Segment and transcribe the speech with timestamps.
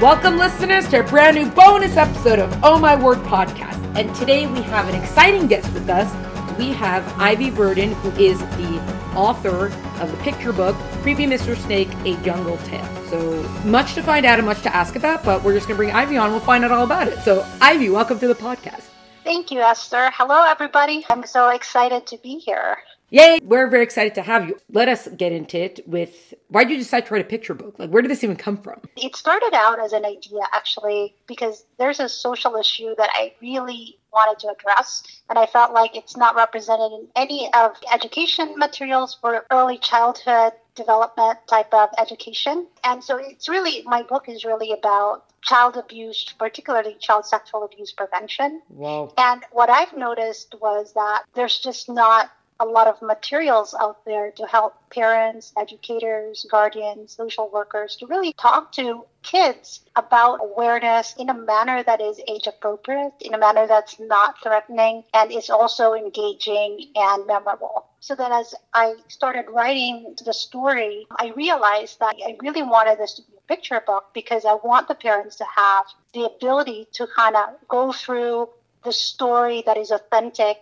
[0.00, 3.76] Welcome, listeners, to a brand new bonus episode of Oh My Word podcast.
[3.98, 6.10] And today we have an exciting guest with us.
[6.56, 9.66] We have Ivy Verdon, who is the author
[10.00, 11.54] of the picture book Creepy Mr.
[11.54, 13.06] Snake, A Jungle Tale.
[13.08, 15.84] So much to find out and much to ask about, but we're just going to
[15.84, 16.30] bring Ivy on.
[16.30, 17.18] We'll find out all about it.
[17.18, 18.84] So, Ivy, welcome to the podcast.
[19.22, 20.10] Thank you, Esther.
[20.14, 21.04] Hello, everybody.
[21.10, 22.78] I'm so excited to be here.
[23.10, 23.40] Yay!
[23.42, 24.58] We're very excited to have you.
[24.70, 27.78] Let us get into it with why did you decide to write a picture book?
[27.78, 28.80] Like, where did this even come from?
[28.96, 33.98] It started out as an idea, actually, because there's a social issue that I really
[34.12, 35.02] wanted to address.
[35.28, 40.52] And I felt like it's not represented in any of education materials for early childhood
[40.74, 42.66] development type of education.
[42.84, 47.92] And so it's really, my book is really about child abuse, particularly child sexual abuse
[47.92, 48.62] prevention.
[48.68, 49.12] Wow.
[49.16, 54.30] And what I've noticed was that there's just not a lot of materials out there
[54.32, 61.30] to help parents, educators, guardians, social workers to really talk to kids about awareness in
[61.30, 65.94] a manner that is age appropriate, in a manner that's not threatening, and is also
[65.94, 67.86] engaging and memorable.
[68.00, 73.14] So then, as I started writing the story, I realized that I really wanted this
[73.14, 77.06] to be a picture book because I want the parents to have the ability to
[77.16, 78.50] kind of go through
[78.84, 80.56] the story that is authentic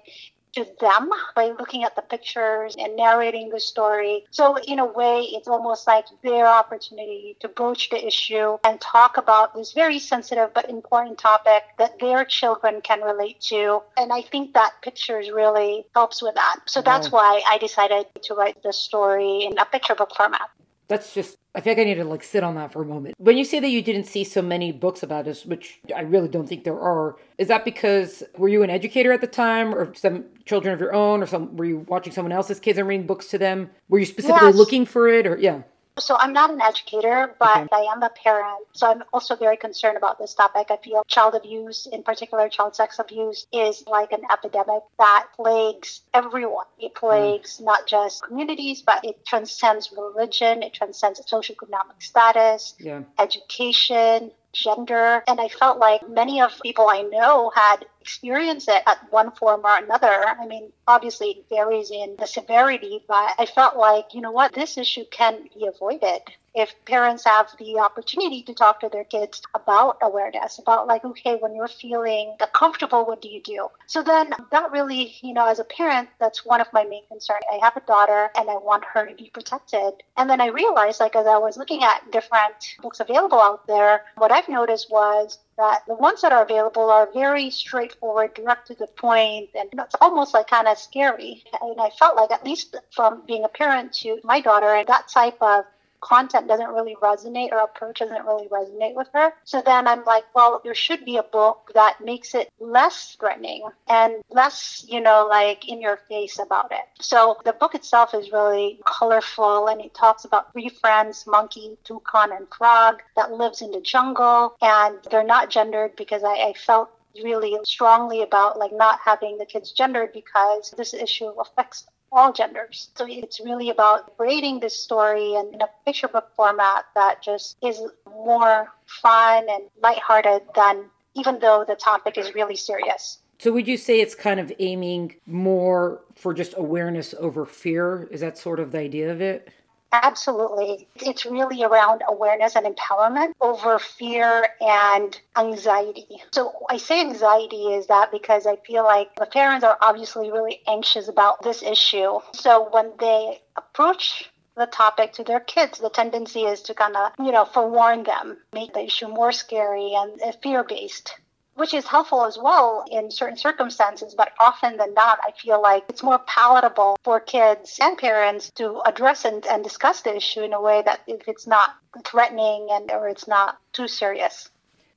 [0.53, 4.25] to them by looking at the pictures and narrating the story.
[4.31, 9.17] So, in a way, it's almost like their opportunity to broach the issue and talk
[9.17, 13.83] about this very sensitive but important topic that their children can relate to.
[13.97, 16.61] And I think that pictures really helps with that.
[16.67, 20.51] So, that's why I decided to write the story in a picture book format
[20.89, 23.15] that's just I feel like I need to like sit on that for a moment.
[23.19, 26.29] When you say that you didn't see so many books about this, which I really
[26.29, 29.95] don't think there are, is that because were you an educator at the time or
[29.95, 33.07] some children of your own or some were you watching someone else's kids and reading
[33.07, 33.71] books to them?
[33.89, 34.57] Were you specifically yes.
[34.57, 35.63] looking for it or yeah?
[35.99, 37.69] So I'm not an educator, but okay.
[37.73, 38.67] I am a parent.
[38.73, 40.69] So I'm also very concerned about this topic.
[40.71, 46.03] I feel child abuse, in particular child sex abuse, is like an epidemic that plagues
[46.15, 46.67] everyone.
[46.79, 47.01] It mm.
[47.01, 47.65] plagues mm.
[47.65, 53.03] not just communities, but it transcends religion, it transcends socioeconomic status, yeah.
[53.19, 54.31] education,
[54.63, 55.23] gender.
[55.27, 59.63] And I felt like many of people I know had experienced it at one form
[59.65, 60.25] or another.
[60.41, 64.53] I mean, obviously it varies in the severity, but I felt like, you know what,
[64.53, 66.23] this issue can be avoided
[66.59, 71.37] if parents have the opportunity to talk to their kids about awareness, about like, okay,
[71.37, 73.69] when you're feeling uncomfortable, what do you do?
[73.87, 77.45] So then that really, you know, as a parent, that's one of my main concerns.
[77.53, 79.93] I have a daughter and I want her to be protected.
[80.17, 84.03] And then I realized, like, as I was looking at different books available out there,
[84.17, 88.75] what I've noticed was that the ones that are available are very straightforward, direct to
[88.75, 91.45] the point, and it's almost like kind of scary.
[91.61, 95.09] And I felt like, at least from being a parent to my daughter, and that
[95.09, 95.65] type of
[96.01, 99.33] content doesn't really resonate or approach doesn't really resonate with her.
[99.45, 103.63] So then I'm like, well, there should be a book that makes it less threatening
[103.89, 106.85] and less, you know, like in your face about it.
[107.01, 112.33] So the book itself is really colorful and it talks about three friends, monkey, toucan,
[112.33, 114.57] and frog that lives in the jungle.
[114.61, 116.91] And they're not gendered because I, I felt
[117.23, 122.91] really strongly about like not having the kids gendered because this issue affects all genders.
[122.97, 127.57] So it's really about creating this story in, in a picture book format that just
[127.63, 130.85] is more fun and lighthearted than
[131.15, 133.19] even though the topic is really serious.
[133.39, 138.09] So would you say it's kind of aiming more for just awareness over fear?
[138.11, 139.51] Is that sort of the idea of it?
[139.91, 140.87] Absolutely.
[140.97, 146.07] It's really around awareness and empowerment over fear and anxiety.
[146.33, 150.61] So I say anxiety is that because I feel like the parents are obviously really
[150.67, 152.19] anxious about this issue.
[152.33, 157.13] So when they approach the topic to their kids, the tendency is to kind of,
[157.19, 161.15] you know, forewarn them, make the issue more scary and fear based
[161.59, 164.15] which is helpful as well in certain circumstances.
[164.15, 168.81] But often than not, I feel like it's more palatable for kids and parents to
[168.87, 171.71] address and, and discuss the issue in a way that if it's not
[172.05, 174.51] threatening and or it's not too serious.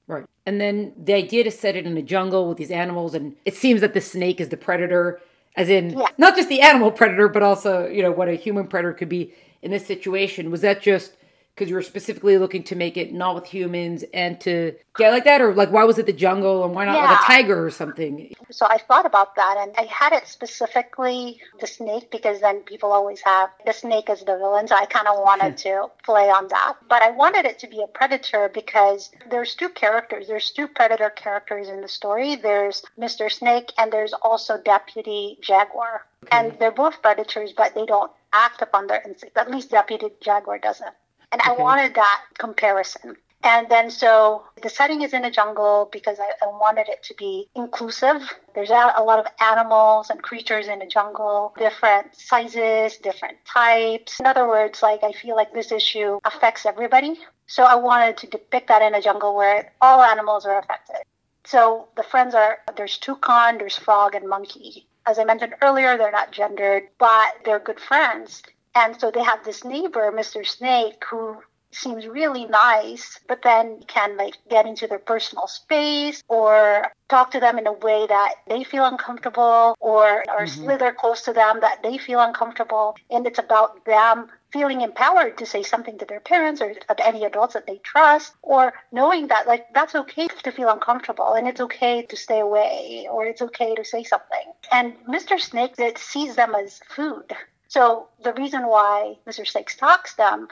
[0.08, 0.26] Right.
[0.46, 3.56] And then the idea to set it in the jungle with these animals, and it
[3.56, 5.20] seems that the snake is the predator,
[5.56, 6.08] as in yeah.
[6.20, 9.34] not just the animal predator, but also, you know, what a human predator could be
[9.64, 10.52] in this situation.
[10.52, 11.14] Was that just
[11.62, 15.26] because you were specifically looking to make it not with humans and to get like
[15.26, 15.42] that?
[15.42, 17.12] Or like why was it the jungle and why not yeah.
[17.12, 18.34] like a tiger or something?
[18.50, 22.92] So i thought about that and i had it specifically the snake because then people
[22.92, 26.48] always have the snake as the villain so i kind of wanted to play on
[26.48, 26.78] that.
[26.90, 30.28] But i wanted it to be a predator because there's two characters.
[30.28, 32.38] There's two predator characters in the story.
[32.38, 36.08] There's mr snake and there's also deputy jaguar.
[36.24, 36.38] Okay.
[36.38, 40.58] and they're both predators but they don't act upon their instincts at least deputy jaguar
[40.60, 40.96] doesn't
[41.32, 41.52] and okay.
[41.52, 43.16] I wanted that comparison.
[43.44, 47.16] And then so the setting is in a jungle because I, I wanted it to
[47.16, 48.22] be inclusive.
[48.54, 54.20] There's a, a lot of animals and creatures in a jungle, different sizes, different types.
[54.20, 57.20] In other words, like I feel like this issue affects everybody.
[57.48, 60.98] So I wanted to depict that in a jungle where all animals are affected.
[61.44, 64.88] So the friends are there's toucan, there's frog, and monkey.
[65.08, 68.44] As I mentioned earlier, they're not gendered, but they're good friends.
[68.76, 70.46] And so they have this neighbor, Mr.
[70.46, 71.42] Snake, who
[71.72, 77.40] seems really nice, but then can like get into their personal space or talk to
[77.40, 80.64] them in a way that they feel uncomfortable or or mm-hmm.
[80.64, 82.96] slither close to them that they feel uncomfortable.
[83.10, 87.24] And it's about them feeling empowered to say something to their parents or to any
[87.24, 91.62] adults that they trust or knowing that like that's okay to feel uncomfortable and it's
[91.62, 96.36] okay to stay away or it's okay to say something and mr snake that sees
[96.36, 97.34] them as food
[97.72, 100.50] so the reason why mr snake stalks them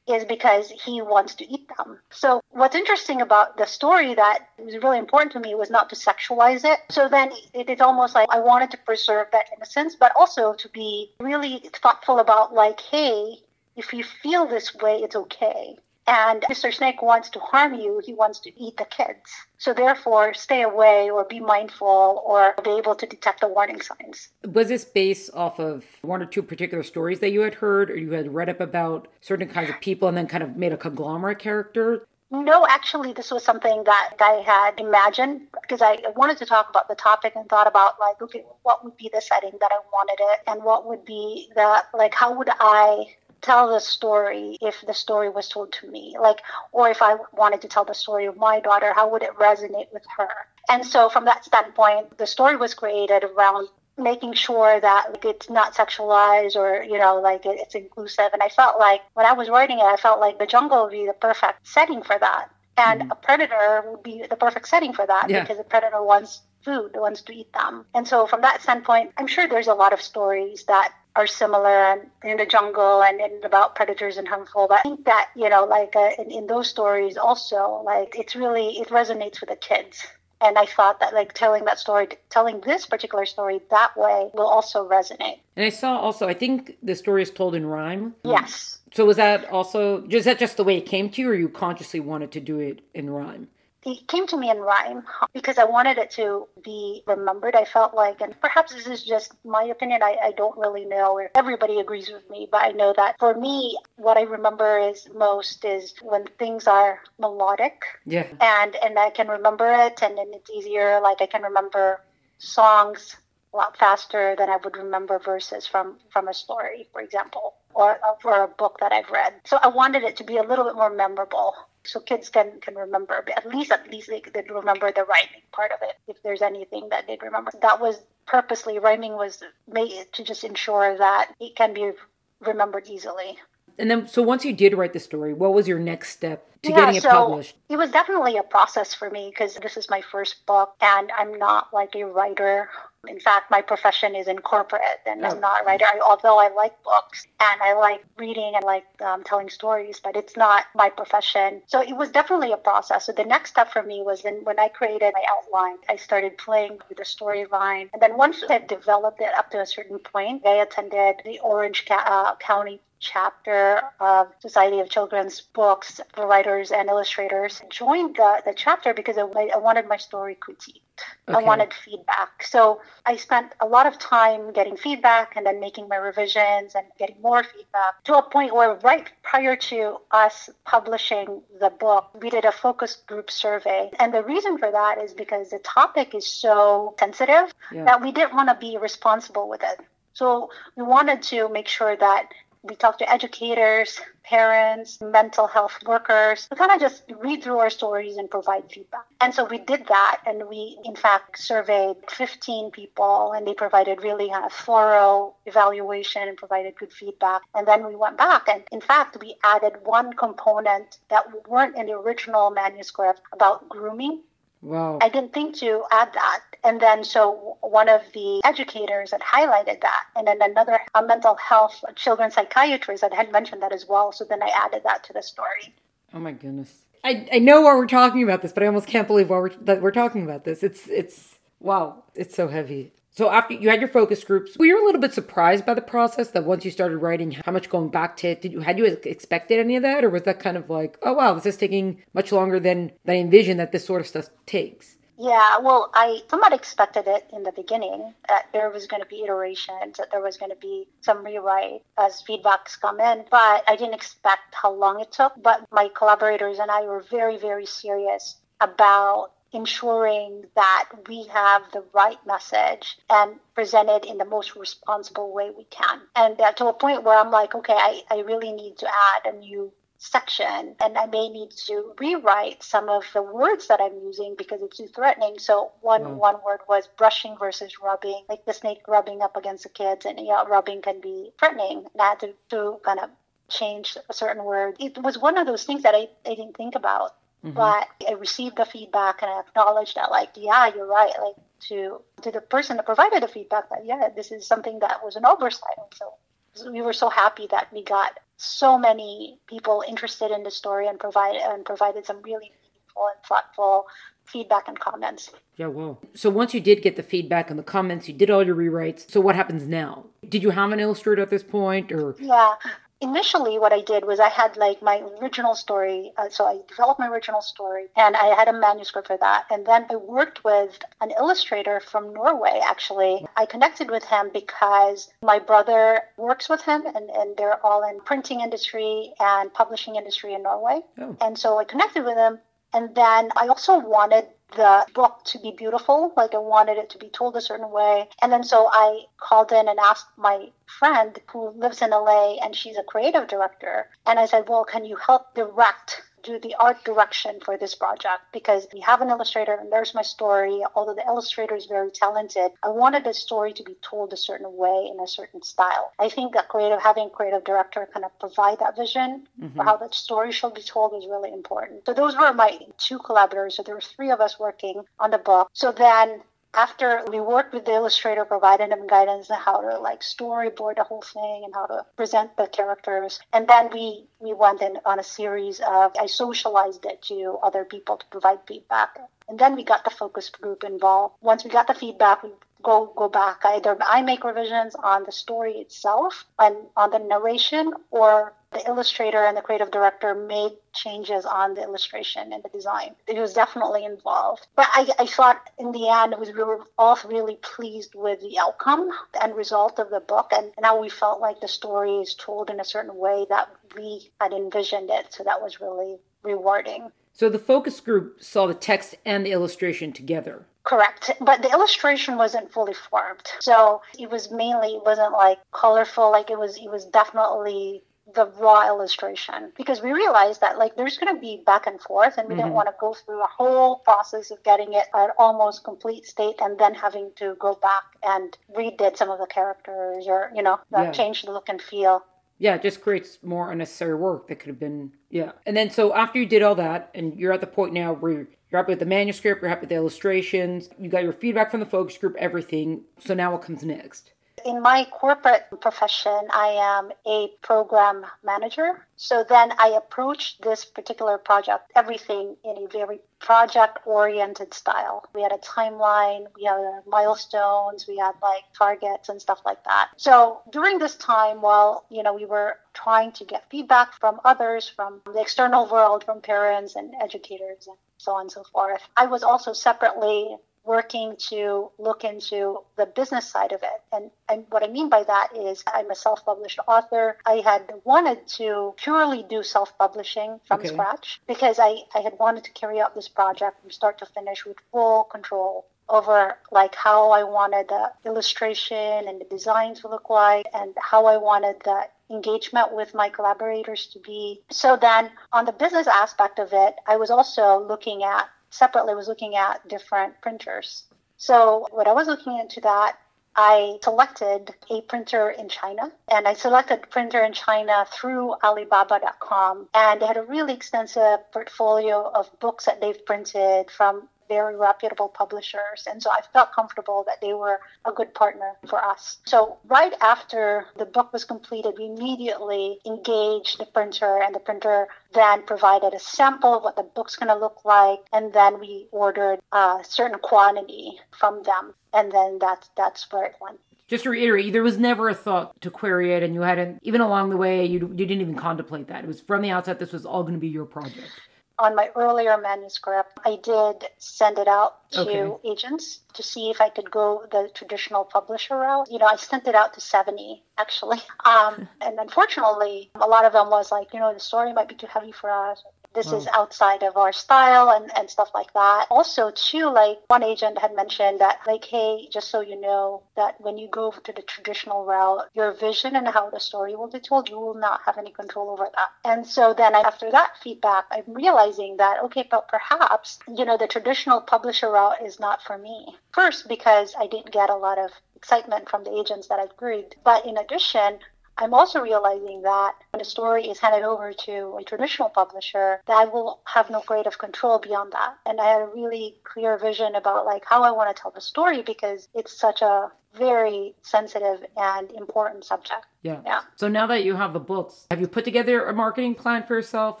[0.06, 1.98] is because he wants to eat them.
[2.10, 5.96] So what's interesting about the story that was really important to me was not to
[5.96, 6.78] sexualize it.
[6.90, 10.68] So then it is almost like I wanted to preserve that innocence, but also to
[10.68, 13.38] be really thoughtful about like, hey,
[13.74, 15.76] if you feel this way, it's okay
[16.06, 16.72] and Mr.
[16.72, 19.30] Snake wants to harm you, he wants to eat the kids.
[19.58, 24.28] So therefore, stay away or be mindful or be able to detect the warning signs.
[24.44, 27.96] Was this based off of one or two particular stories that you had heard or
[27.96, 30.76] you had read up about certain kinds of people and then kind of made a
[30.76, 32.06] conglomerate character?
[32.30, 36.88] No, actually, this was something that I had imagined because I wanted to talk about
[36.88, 40.18] the topic and thought about like, okay, what would be the setting that I wanted
[40.20, 43.14] it, and what would be the like, how would I
[43.46, 46.16] tell the story if the story was told to me.
[46.20, 46.40] Like
[46.72, 49.92] or if i wanted to tell the story of my daughter how would it resonate
[49.92, 50.28] with her?
[50.68, 55.48] And so from that standpoint the story was created around making sure that like, it's
[55.48, 58.30] not sexualized or you know like it, it's inclusive.
[58.32, 60.92] And i felt like when i was writing it i felt like the jungle would
[61.00, 62.50] be the perfect setting for that.
[62.76, 63.12] And mm-hmm.
[63.12, 65.40] a predator would be the perfect setting for that yeah.
[65.42, 67.86] because a predator wants food wants to eat them.
[67.94, 72.06] And so from that standpoint i'm sure there's a lot of stories that are similar
[72.22, 74.66] in the jungle and, and about predators and harmful.
[74.68, 78.36] But I think that, you know, like uh, in, in those stories also, like it's
[78.36, 80.06] really, it resonates with the kids.
[80.42, 84.46] And I thought that like telling that story, telling this particular story that way will
[84.46, 85.38] also resonate.
[85.56, 88.14] And I saw also, I think the story is told in rhyme.
[88.22, 88.78] Yes.
[88.92, 91.48] So was that also, is that just the way it came to you or you
[91.48, 93.48] consciously wanted to do it in rhyme?
[93.86, 97.54] It came to me in rhyme because I wanted it to be remembered.
[97.54, 101.18] I felt like, and perhaps this is just my opinion, I, I don't really know
[101.18, 105.06] if everybody agrees with me, but I know that for me, what I remember is
[105.14, 107.80] most is when things are melodic.
[108.04, 108.26] Yeah.
[108.40, 111.00] And and I can remember it and then it's easier.
[111.00, 112.00] Like I can remember
[112.38, 113.16] songs
[113.54, 118.00] a lot faster than I would remember verses from from a story, for example, or
[118.20, 119.34] for a book that I've read.
[119.44, 121.54] So I wanted it to be a little bit more memorable
[121.86, 125.72] so kids can can remember at least at least they, they remember the rhyming part
[125.72, 127.50] of it if there's anything that they'd remember.
[127.62, 131.92] That was purposely rhyming was made to just ensure that it can be
[132.40, 133.38] remembered easily
[133.78, 136.70] and then so once you did write the story what was your next step to
[136.70, 139.88] yeah, getting it so published it was definitely a process for me because this is
[139.90, 142.68] my first book and i'm not like a writer
[143.08, 145.84] in fact, my profession is in corporate, and I'm not a writer.
[145.84, 150.16] I, although I like books and I like reading and like um, telling stories, but
[150.16, 151.62] it's not my profession.
[151.66, 153.06] So it was definitely a process.
[153.06, 156.38] So the next step for me was then when I created my outline, I started
[156.38, 160.44] playing with the storyline, and then once I developed it up to a certain point,
[160.46, 166.88] I attended the Orange uh, County chapter of Society of Children's Books for Writers and
[166.88, 167.62] Illustrators.
[167.70, 170.80] Joined the, the chapter because I, I wanted my story critiqued.
[171.28, 171.38] Okay.
[171.38, 172.42] I wanted feedback.
[172.42, 176.86] So I spent a lot of time getting feedback and then making my revisions and
[176.98, 182.30] getting more feedback to a point where right prior to us publishing the book, we
[182.30, 183.90] did a focus group survey.
[183.98, 187.84] And the reason for that is because the topic is so sensitive yeah.
[187.84, 189.80] that we didn't want to be responsible with it.
[190.14, 192.30] So we wanted to make sure that
[192.68, 196.48] we talked to educators, parents, mental health workers.
[196.50, 199.06] We kind of just read through our stories and provide feedback.
[199.20, 204.02] And so we did that, and we, in fact, surveyed 15 people, and they provided
[204.02, 207.42] really kind of thorough evaluation and provided good feedback.
[207.54, 211.86] And then we went back, and in fact, we added one component that weren't in
[211.86, 214.22] the original manuscript about grooming.
[214.66, 214.98] Wow.
[215.00, 216.40] I didn't think to add that.
[216.64, 220.04] And then, so one of the educators had highlighted that.
[220.16, 224.10] And then another a mental health children psychiatrist had, had mentioned that as well.
[224.10, 225.72] So then I added that to the story.
[226.12, 226.82] Oh my goodness.
[227.04, 229.50] I, I know why we're talking about this, but I almost can't believe why we're,
[229.50, 230.64] that we're talking about this.
[230.64, 232.92] It's, it's, wow, it's so heavy.
[233.16, 235.80] So after you had your focus groups, were you a little bit surprised by the
[235.80, 238.42] process that once you started writing, how much going back to it?
[238.42, 241.14] Did you had you expected any of that, or was that kind of like, oh
[241.14, 244.28] wow, this is taking much longer than, than I envisioned that this sort of stuff
[244.44, 244.98] takes?
[245.18, 249.22] Yeah, well, I somewhat expected it in the beginning that there was going to be
[249.22, 253.76] iterations, that there was going to be some rewrite as feedbacks come in, but I
[253.78, 255.32] didn't expect how long it took.
[255.42, 261.82] But my collaborators and I were very, very serious about ensuring that we have the
[261.92, 266.00] right message and present it in the most responsible way we can.
[266.14, 269.34] And uh, to a point where I'm like, okay, I, I really need to add
[269.34, 273.98] a new section and I may need to rewrite some of the words that I'm
[274.04, 275.38] using because it's too threatening.
[275.38, 276.14] So one mm.
[276.16, 280.18] one word was brushing versus rubbing, like the snake rubbing up against the kids and
[280.20, 281.86] yeah, rubbing can be threatening.
[281.92, 283.10] And I had to, to kind of
[283.48, 284.76] change a certain word.
[284.78, 287.14] It was one of those things that I, I didn't think about.
[287.46, 287.56] Mm-hmm.
[287.56, 291.12] But I received the feedback and I acknowledged that like, yeah, you're right.
[291.22, 291.36] Like
[291.68, 295.14] to to the person that provided the feedback that yeah, this is something that was
[295.14, 295.78] an oversight.
[295.78, 300.50] And so we were so happy that we got so many people interested in the
[300.50, 303.86] story and provided and provided some really meaningful and thoughtful
[304.24, 305.30] feedback and comments.
[305.56, 306.02] Yeah, well.
[306.14, 309.08] So once you did get the feedback and the comments, you did all your rewrites.
[309.08, 310.06] So what happens now?
[310.28, 312.56] Did you have an illustrator at this point or Yeah
[313.00, 316.98] initially what i did was i had like my original story uh, so i developed
[316.98, 320.78] my original story and i had a manuscript for that and then i worked with
[321.00, 326.86] an illustrator from norway actually i connected with him because my brother works with him
[326.86, 331.16] and, and they're all in printing industry and publishing industry in norway oh.
[331.20, 332.38] and so i connected with him
[332.76, 336.12] and then I also wanted the book to be beautiful.
[336.16, 338.08] Like I wanted it to be told a certain way.
[338.22, 342.54] And then so I called in and asked my friend who lives in LA and
[342.54, 343.88] she's a creative director.
[344.06, 348.22] And I said, well, can you help direct do the art direction for this project
[348.32, 350.62] because we have an illustrator and there's my story.
[350.74, 354.56] Although the illustrator is very talented, I wanted the story to be told a certain
[354.56, 355.92] way in a certain style.
[355.98, 359.56] I think that creative having creative director kind of provide that vision mm-hmm.
[359.56, 361.86] for how that story should be told is really important.
[361.86, 363.56] So those were my two collaborators.
[363.56, 365.48] So there were three of us working on the book.
[365.52, 366.22] So then
[366.56, 370.84] after we worked with the illustrator, provided him guidance on how to like storyboard the
[370.84, 373.20] whole thing and how to present the characters.
[373.32, 377.64] And then we we went in on a series of I socialized it to other
[377.64, 378.98] people to provide feedback.
[379.28, 381.16] And then we got the focus group involved.
[381.20, 382.30] Once we got the feedback, we
[382.66, 383.42] go go back.
[383.44, 389.24] Either I make revisions on the story itself and on the narration, or the illustrator
[389.24, 392.94] and the creative director made changes on the illustration and the design.
[393.06, 394.46] It was definitely involved.
[394.56, 398.38] But I, I thought in the end, was we were all really pleased with the
[398.38, 398.90] outcome
[399.22, 402.58] and result of the book and, how we felt like the story is told in
[402.58, 405.06] a certain way that we had envisioned it.
[405.14, 406.90] So that was really rewarding.
[407.12, 410.44] So the focus group saw the text and the illustration together.
[410.66, 411.12] Correct.
[411.20, 413.30] But the illustration wasn't fully formed.
[413.38, 418.26] So it was mainly it wasn't like colorful, like it was it was definitely the
[418.38, 422.28] raw illustration because we realized that like there's going to be back and forth and
[422.28, 422.42] we mm-hmm.
[422.42, 426.36] didn't want to go through a whole process of getting it at almost complete state
[426.40, 430.58] and then having to go back and redid some of the characters or you know
[430.72, 430.92] yeah.
[430.92, 432.02] change the look and feel
[432.38, 435.32] yeah, it just creates more unnecessary work that could have been yeah.
[435.46, 438.28] And then so after you did all that and you're at the point now where
[438.50, 441.60] you're, happy with the manuscript, you're happy with the illustrations, you got your feedback from
[441.60, 442.82] the focus group, everything.
[442.98, 444.12] So now what comes next?
[444.46, 448.86] in my corporate profession, I am a program manager.
[448.96, 455.04] So then I approached this particular project, everything in a very project oriented style.
[455.14, 459.88] We had a timeline, we had milestones, we had like targets and stuff like that.
[459.96, 464.68] So during this time, while, you know, we were trying to get feedback from others,
[464.68, 469.06] from the external world, from parents and educators and so on and so forth, I
[469.06, 470.36] was also separately
[470.66, 473.80] working to look into the business side of it.
[473.92, 477.16] And, and what I mean by that is I'm a self published author.
[477.24, 480.68] I had wanted to purely do self publishing from okay.
[480.68, 484.44] scratch because I, I had wanted to carry out this project from start to finish
[484.44, 490.10] with full control over like how I wanted the illustration and the design to look
[490.10, 494.40] like and how I wanted the engagement with my collaborators to be.
[494.50, 499.08] So then on the business aspect of it, I was also looking at separately was
[499.08, 500.84] looking at different printers.
[501.16, 502.98] So what I was looking into that,
[503.34, 510.00] I selected a printer in China and I selected printer in China through Alibaba.com and
[510.00, 515.86] they had a really extensive portfolio of books that they've printed from very reputable publishers.
[515.88, 519.18] And so I felt comfortable that they were a good partner for us.
[519.26, 524.88] So right after the book was completed, we immediately engaged the printer, and the printer
[525.12, 528.00] then provided a sample of what the book's going to look like.
[528.12, 531.74] And then we ordered a certain quantity from them.
[531.92, 535.60] And then that's, that's where it went just to reiterate, there was never a thought
[535.60, 538.88] to query it, and you hadn't even along the way you you didn't even contemplate
[538.88, 539.04] that.
[539.04, 539.78] It was from the outset.
[539.78, 541.08] This was all going to be your project
[541.58, 545.50] on my earlier manuscript, I did send it out to okay.
[545.50, 548.90] agents to see if I could go the traditional publisher route.
[548.90, 550.98] You know, I sent it out to 70 actually.
[551.26, 554.76] Um, and unfortunately, a lot of them was like, you know, the story might be
[554.76, 555.64] too heavy for us
[555.96, 556.18] this wow.
[556.18, 556.34] is mm.
[556.34, 558.86] outside of our style and, and stuff like that.
[558.90, 563.40] Also, too, like one agent had mentioned that, like, hey, just so you know, that
[563.40, 567.00] when you go to the traditional route, your vision and how the story will be
[567.00, 568.88] told, you will not have any control over that.
[569.04, 573.66] And so then after that feedback, I'm realizing that, okay, but perhaps, you know, the
[573.66, 575.96] traditional publisher route is not for me.
[576.12, 579.96] First, because I didn't get a lot of excitement from the agents that I've queried.
[580.04, 580.98] But in addition,
[581.38, 585.96] I'm also realizing that when a story is handed over to a traditional publisher, that
[585.96, 588.16] I will have no creative control beyond that.
[588.24, 591.20] And I had a really clear vision about like how I want to tell the
[591.20, 595.86] story because it's such a very sensitive and important subject.
[596.02, 596.20] Yeah.
[596.24, 596.40] Yeah.
[596.56, 599.54] So now that you have the books, have you put together a marketing plan for
[599.54, 600.00] yourself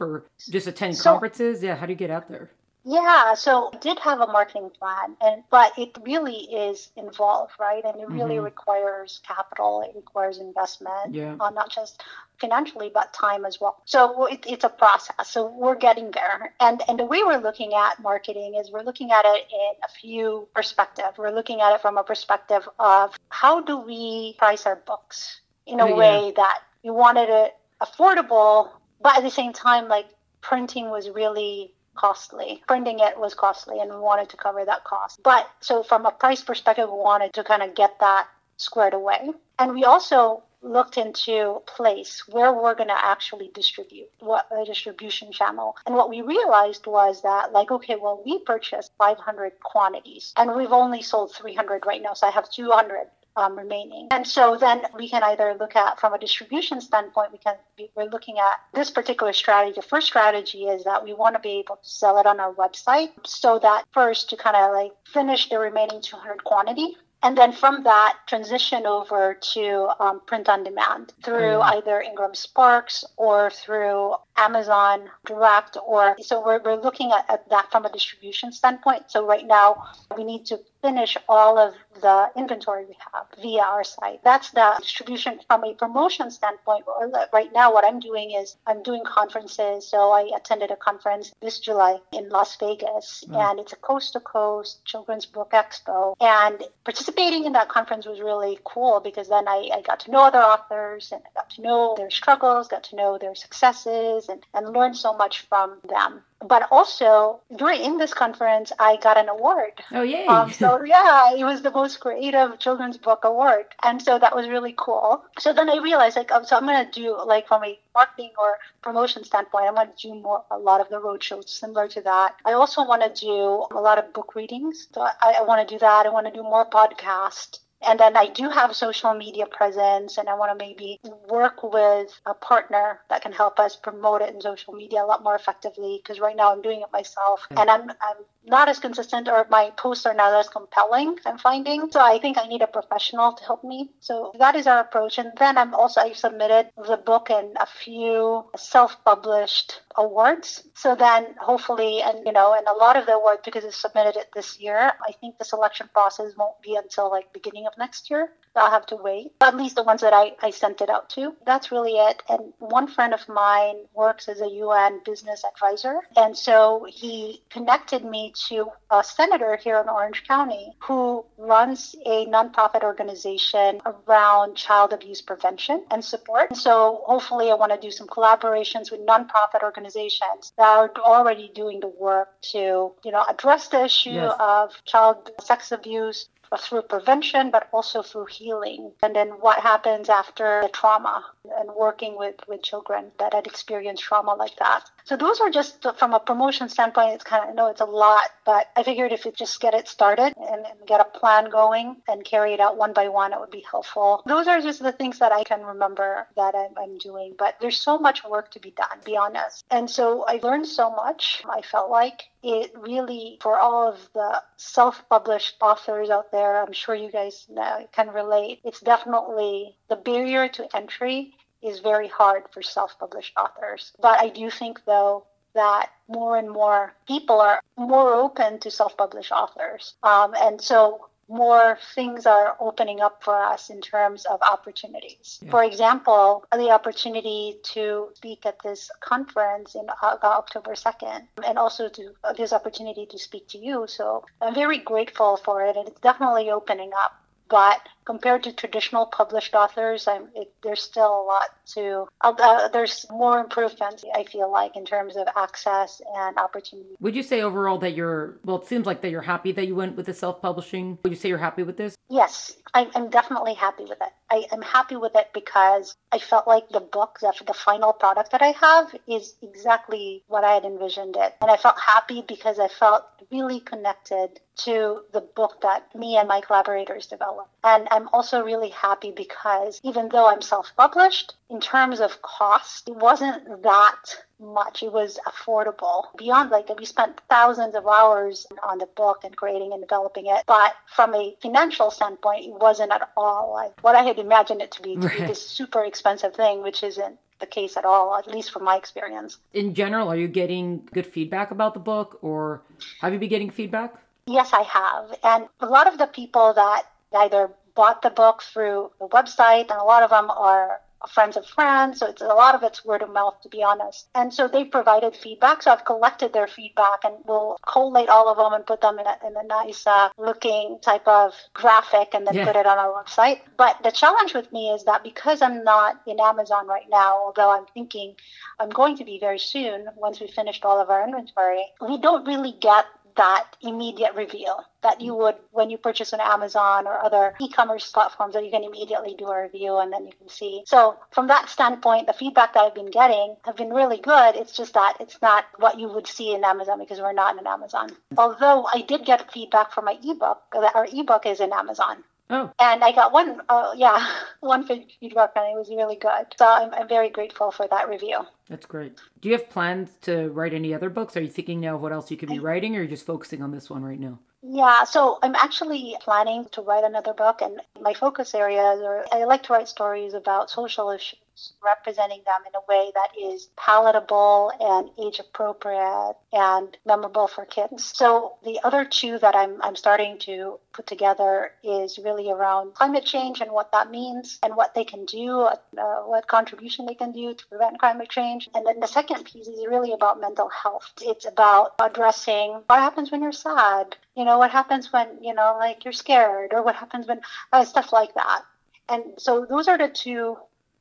[0.00, 1.62] or just attend so, conferences?
[1.62, 1.76] Yeah.
[1.76, 2.50] How do you get out there?
[2.88, 7.84] Yeah, so I did have a marketing plan, and but it really is involved, right?
[7.84, 8.44] And it really mm-hmm.
[8.44, 11.34] requires capital, it requires investment, yeah.
[11.40, 12.04] Uh, not just
[12.40, 13.82] financially but time as well.
[13.86, 15.28] So it, it's a process.
[15.28, 19.10] So we're getting there, and and the way we're looking at marketing is we're looking
[19.10, 21.18] at it in a few perspectives.
[21.18, 25.80] We're looking at it from a perspective of how do we price our books in
[25.80, 30.06] a oh, way that we wanted it affordable, but at the same time, like
[30.40, 32.62] printing was really costly.
[32.68, 35.20] Printing it was costly and we wanted to cover that cost.
[35.22, 39.30] But so from a price perspective, we wanted to kind of get that squared away.
[39.58, 45.30] And we also looked into place where we're going to actually distribute what a distribution
[45.30, 50.54] channel and what we realized was that like okay well we purchased 500 quantities and
[50.56, 54.08] we've only sold 300 right now so i have 200 um, remaining.
[54.10, 57.56] And so then we can either look at, from a distribution standpoint, we can
[57.94, 59.74] we're looking at this particular strategy.
[59.76, 62.54] The first strategy is that we want to be able to sell it on our
[62.54, 67.52] website, so that first to kind of like finish the remaining 200 quantity and then
[67.52, 71.74] from that transition over to um, print on demand through mm.
[71.74, 77.70] either Ingram Sparks or through Amazon Direct or so we're, we're looking at, at, that
[77.72, 79.10] from a distribution standpoint.
[79.10, 79.82] So right now
[80.16, 84.22] we need to finish all of the inventory we have via our site.
[84.22, 86.84] That's the distribution from a promotion standpoint.
[87.32, 89.88] Right now what I'm doing is I'm doing conferences.
[89.88, 93.36] So I attended a conference this July in Las Vegas mm.
[93.36, 98.20] and it's a coast to coast children's book expo and participating in that conference was
[98.20, 101.62] really cool because then I, I got to know other authors and I got to
[101.62, 106.22] know their struggles, got to know their successes and, and learn so much from them.
[106.40, 109.72] But also during in this conference, I got an award.
[109.92, 110.26] Oh yay!
[110.26, 114.48] Um, so yeah, it was the most creative children's book award, and so that was
[114.48, 115.24] really cool.
[115.38, 118.58] So then I realized like, oh, so I'm gonna do like from a marketing or
[118.82, 122.36] promotion standpoint, I'm gonna do more a lot of the road shows similar to that.
[122.44, 124.88] I also want to do a lot of book readings.
[124.92, 126.06] So I, I want to do that.
[126.06, 130.28] I want to do more podcasts and then I do have social media presence, and
[130.28, 134.40] I want to maybe work with a partner that can help us promote it in
[134.40, 136.00] social media a lot more effectively.
[136.02, 137.60] Because right now I'm doing it myself, mm.
[137.60, 141.18] and I'm I'm not as consistent, or my posts are not as compelling.
[141.26, 143.90] I'm finding, so I think I need a professional to help me.
[144.00, 145.18] So that is our approach.
[145.18, 150.64] And then I'm also I submitted the book and a few self-published awards.
[150.74, 154.16] So then hopefully, and you know, and a lot of the awards because it's submitted
[154.16, 154.92] it this year.
[155.06, 158.30] I think the selection process won't be until like beginning of next year.
[158.56, 159.32] I'll have to wait.
[159.40, 161.34] At least the ones that I, I sent it out to.
[161.44, 162.22] That's really it.
[162.28, 166.00] And one friend of mine works as a UN business advisor.
[166.16, 172.26] And so he connected me to a senator here in Orange County who runs a
[172.26, 176.50] nonprofit organization around child abuse prevention and support.
[176.50, 181.50] And so hopefully I want to do some collaborations with nonprofit organizations that are already
[181.54, 184.34] doing the work to, you know, address the issue yes.
[184.38, 188.92] of child sex abuse, through prevention, but also through healing.
[189.02, 191.24] And then what happens after the trauma
[191.58, 194.88] and working with, with children that had experienced trauma like that.
[195.06, 197.80] So those are just uh, from a promotion standpoint, it's kind of, I know it's
[197.80, 201.04] a lot, but I figured if you just get it started and, and get a
[201.04, 204.22] plan going and carry it out one by one, it would be helpful.
[204.26, 207.78] Those are just the things that I can remember that I'm, I'm doing, but there's
[207.78, 209.64] so much work to be done, be honest.
[209.70, 214.42] And so I learned so much, I felt like, it really, for all of the
[214.56, 217.46] self published authors out there, I'm sure you guys
[217.92, 223.92] can relate, it's definitely the barrier to entry is very hard for self published authors.
[224.00, 228.96] But I do think, though, that more and more people are more open to self
[228.96, 229.94] published authors.
[230.02, 235.40] Um, and so more things are opening up for us in terms of opportunities.
[235.42, 235.50] Yeah.
[235.50, 241.88] For example, the opportunity to speak at this conference in uh, October 2nd, and also
[241.88, 243.86] to uh, this opportunity to speak to you.
[243.88, 249.04] So I'm very grateful for it, and it's definitely opening up but compared to traditional
[249.04, 252.08] published authors, it, there's still a lot to.
[252.22, 256.96] Uh, there's more improvements, I feel like, in terms of access and opportunity.
[257.00, 258.38] Would you say overall that you're?
[258.44, 260.98] Well, it seems like that you're happy that you went with the self-publishing.
[261.02, 261.96] Would you say you're happy with this?
[262.08, 264.12] Yes, I, I'm definitely happy with it.
[264.30, 268.30] I, am happy with it because I felt like the book, the, the final product
[268.30, 272.58] that I have, is exactly what I had envisioned it, and I felt happy because
[272.58, 277.50] I felt really connected to the book that me and my collaborators developed.
[277.64, 282.88] And I'm also really happy because even though I'm self published, in terms of cost,
[282.88, 284.02] it wasn't that
[284.38, 284.82] much.
[284.82, 286.04] It was affordable.
[286.18, 290.42] Beyond like we spent thousands of hours on the book and creating and developing it.
[290.46, 294.72] But from a financial standpoint, it wasn't at all like what I had imagined it
[294.72, 295.20] to be, to right.
[295.20, 298.76] be this super expensive thing, which isn't the case at all, at least from my
[298.76, 299.38] experience.
[299.54, 302.62] In general, are you getting good feedback about the book or
[303.00, 303.94] have you been getting feedback?
[304.26, 305.18] Yes, I have.
[305.22, 306.82] And a lot of the people that
[307.14, 311.46] either bought the book through the website, and a lot of them are friends of
[311.46, 311.98] friends.
[312.00, 314.08] So it's a lot of it's word of mouth, to be honest.
[314.14, 315.62] And so they provided feedback.
[315.62, 319.06] So I've collected their feedback and we'll collate all of them and put them in
[319.06, 322.46] a, in a nice uh, looking type of graphic and then yeah.
[322.46, 323.40] put it on our website.
[323.56, 327.50] But the challenge with me is that because I'm not in Amazon right now, although
[327.50, 328.14] I'm thinking
[328.58, 332.26] I'm going to be very soon once we finished all of our inventory, we don't
[332.26, 337.34] really get that immediate reveal that you would when you purchase on Amazon or other
[337.40, 340.62] e-commerce platforms that you can immediately do a review and then you can see.
[340.66, 344.36] So from that standpoint, the feedback that I've been getting have been really good.
[344.36, 347.46] It's just that it's not what you would see in Amazon because we're not in
[347.46, 347.90] Amazon.
[348.16, 352.04] Although I did get feedback for my ebook that our ebook is in Amazon.
[352.28, 352.50] Oh.
[352.58, 354.04] And I got one, uh, yeah,
[354.40, 356.26] one feedback and it was really good.
[356.36, 358.20] So I'm, I'm very grateful for that review.
[358.48, 358.98] That's great.
[359.20, 361.16] Do you have plans to write any other books?
[361.16, 363.06] Are you thinking now of what else you could be writing or are you just
[363.06, 364.18] focusing on this one right now?
[364.48, 369.24] Yeah, so I'm actually planning to write another book, and my focus areas are I
[369.24, 371.18] like to write stories about social issues
[371.62, 377.84] representing them in a way that is palatable and age appropriate and memorable for kids.
[377.84, 383.04] So the other two that I'm, I'm starting to put together is really around climate
[383.04, 385.56] change and what that means and what they can do, uh,
[386.04, 388.48] what contribution they can do to prevent climate change.
[388.54, 390.92] And then the second piece is really about mental health.
[391.02, 395.56] It's about addressing what happens when you're sad, you know, what happens when, you know,
[395.58, 397.20] like you're scared or what happens when
[397.52, 398.42] uh, stuff like that.
[398.88, 400.36] And so those are the two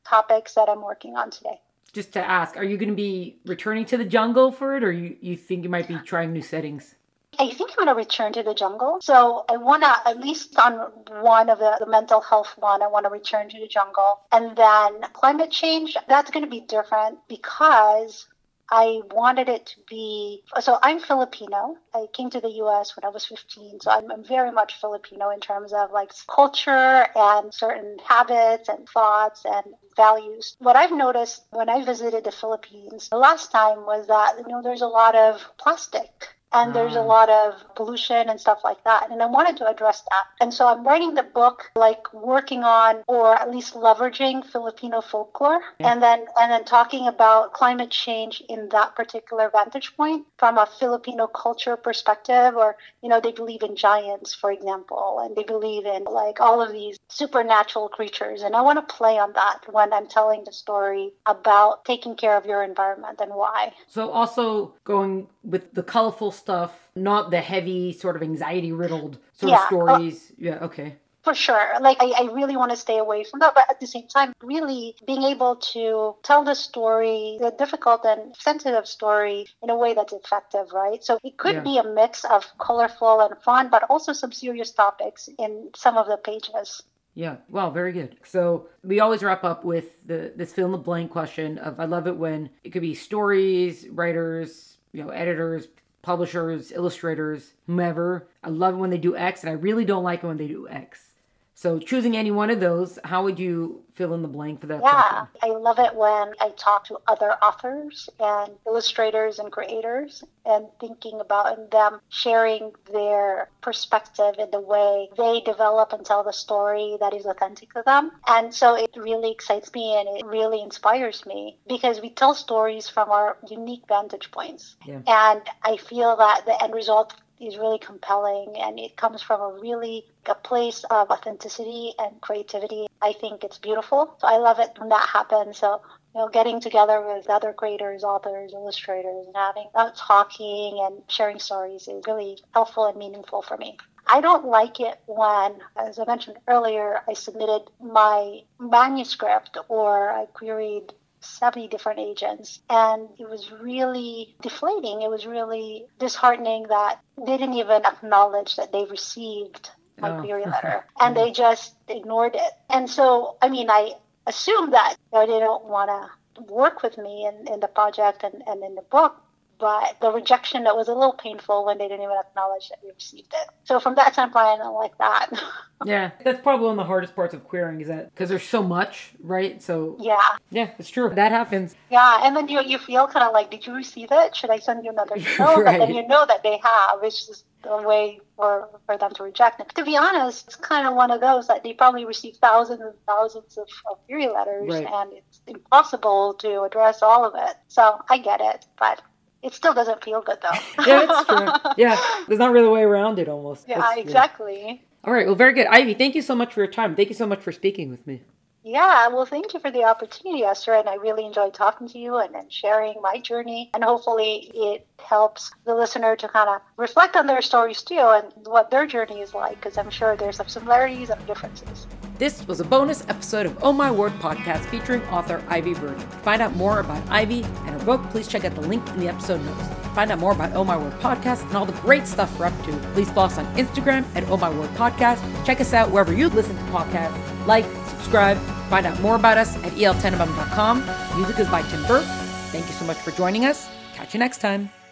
[0.05, 1.61] topics that I'm working on today.
[1.93, 4.91] Just to ask, are you going to be returning to the jungle for it, or
[4.91, 6.95] you, you think you might be trying new settings?
[7.37, 8.99] I think I'm going to return to the jungle.
[9.01, 10.73] So I want to, at least on
[11.21, 14.21] one of the, the mental health one, I want to return to the jungle.
[14.31, 18.27] And then climate change, that's going to be different because
[18.69, 21.77] I wanted it to be so I'm Filipino.
[21.93, 25.29] I came to the US when I was 15, so I'm, I'm, very much Filipino
[25.29, 30.55] in terms of like culture and certain habits and thoughts and values.
[30.59, 34.61] What I've noticed when I visited the Philippines the last time was that you know
[34.63, 39.11] there's a lot of plastic and there's a lot of pollution and stuff like that.
[39.11, 40.25] And I wanted to address that.
[40.39, 45.59] And so I'm writing the book like working on or at least leveraging Filipino folklore
[45.79, 45.91] yeah.
[45.91, 50.67] and then and then talking about climate change in that particular vantage point from a
[50.79, 55.85] Filipino culture perspective or you know they believe in giants for example and they believe
[55.85, 59.91] in like all of these supernatural creatures and I want to play on that when
[59.91, 63.73] I'm telling the story about taking care of your environment and why.
[63.87, 69.51] So also going with the colorful stuff, not the heavy sort of anxiety riddled sort
[69.51, 69.61] yeah.
[69.61, 70.17] of stories.
[70.31, 70.89] Uh, yeah, okay.
[71.23, 71.67] For sure.
[71.81, 73.55] Like, I, I really want to stay away from that.
[73.55, 78.35] But at the same time, really being able to tell the story, the difficult and
[78.37, 81.03] sensitive story, in a way that's effective, right?
[81.03, 81.61] So it could yeah.
[81.71, 86.05] be a mix of colorful and fun, but also some serious topics in some of
[86.05, 86.83] the pages.
[87.15, 88.17] Yeah, well, very good.
[88.23, 91.85] So we always wrap up with the this fill in the blank question of I
[91.85, 95.69] love it when it could be stories, writers, you know, editors,
[96.05, 98.27] publishers, illustrators, whomever.
[98.43, 100.47] I love it when they do X, and I really don't like it when they
[100.47, 101.14] do X.
[101.57, 104.81] So choosing any one of those, how would you fill in the blank for that?
[104.83, 105.25] Yeah?
[105.41, 111.21] I love it when I talk to other authors and illustrators and creators and thinking
[111.21, 117.13] about them sharing their perspective in the way they develop and tell the story that
[117.13, 118.11] is authentic to them.
[118.27, 122.89] And so it really excites me and it really inspires me because we tell stories
[122.89, 124.75] from our unique vantage points.
[124.85, 124.99] Yeah.
[125.07, 129.59] And I feel that the end result is really compelling and it comes from a
[129.59, 132.87] really a place of authenticity and creativity.
[133.01, 134.15] I think it's beautiful.
[134.19, 135.57] So I love it when that happens.
[135.57, 135.81] So
[136.13, 141.39] you know, getting together with other creators, authors, illustrators, and having uh, talking and sharing
[141.39, 143.77] stories is really helpful and meaningful for me.
[144.07, 150.27] I don't like it when, as I mentioned earlier, I submitted my manuscript or I
[150.27, 150.93] queried
[151.25, 152.61] 70 different agents.
[152.69, 155.01] And it was really deflating.
[155.01, 160.21] It was really disheartening that they didn't even acknowledge that they received my oh.
[160.21, 162.51] query letter and they just ignored it.
[162.69, 163.93] And so, I mean, I
[164.27, 168.23] assumed that you know, they don't want to work with me in, in the project
[168.23, 169.21] and, and in the book
[169.59, 172.91] but the rejection that was a little painful when they didn't even acknowledge that we
[172.91, 173.49] received it.
[173.63, 175.29] So from that standpoint, I don't like that.
[175.85, 178.63] yeah, that's probably one of the hardest parts of querying is that because there's so
[178.63, 179.61] much, right?
[179.61, 181.09] So yeah, yeah, it's true.
[181.13, 181.75] That happens.
[181.89, 184.35] Yeah, and then you you feel kind of like, did you receive it?
[184.35, 185.61] Should I send you another email?
[185.61, 185.79] right.
[185.79, 187.03] But then you know that they have.
[187.03, 189.69] It's just a way for, for them to reject it.
[189.75, 192.93] To be honest, it's kind of one of those that they probably receive thousands and
[193.07, 194.87] thousands of, of query letters, right.
[194.87, 197.55] and it's impossible to address all of it.
[197.67, 199.01] So I get it, but
[199.45, 200.83] it still doesn't feel good though.
[200.85, 201.73] yeah, that's true.
[201.77, 203.69] Yeah, there's not really a way around it almost.
[203.69, 204.83] Yeah, that's, exactly.
[205.03, 205.67] All right, well, very good.
[205.67, 206.95] Ivy, thank you so much for your time.
[206.95, 208.21] Thank you so much for speaking with me.
[208.63, 210.73] Yeah, well, thank you for the opportunity, Esther.
[210.73, 213.69] And I really enjoyed talking to you and, and sharing my journey.
[213.75, 218.33] And hopefully, it helps the listener to kind of reflect on their stories too and
[218.47, 221.85] what their journey is like, because I'm sure there's some similarities and differences.
[222.17, 225.99] This was a bonus episode of Oh My Word podcast featuring author Ivy Bird.
[225.99, 228.99] To find out more about Ivy and her book, please check out the link in
[228.99, 229.67] the episode notes.
[229.67, 232.45] To find out more about Oh My Word podcast and all the great stuff we're
[232.45, 235.19] up to, please follow us on Instagram at Oh My Word podcast.
[235.45, 237.45] Check us out wherever you listen to podcasts.
[237.47, 238.37] Like, subscribe,
[238.69, 241.17] find out more about us at eltenenbaum.com.
[241.17, 242.05] Music is by Tim Burke.
[242.53, 243.67] Thank you so much for joining us.
[243.93, 244.84] Catch you next time.